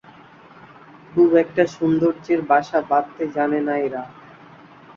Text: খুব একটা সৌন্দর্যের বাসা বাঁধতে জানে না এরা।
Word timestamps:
খুব 1.09 1.29
একটা 1.43 1.63
সৌন্দর্যের 1.67 2.39
বাসা 2.49 2.79
বাঁধতে 2.89 3.23
জানে 3.35 3.59
না 3.67 3.75
এরা। 3.79 4.03